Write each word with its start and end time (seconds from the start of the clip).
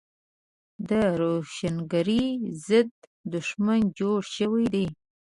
د 0.89 0.91
روښانګرۍ 1.19 2.23
ضد 2.67 2.89
دښمن 3.33 3.79
جوړ 3.99 4.19
شوی 4.35 4.65
دی. 4.73 4.87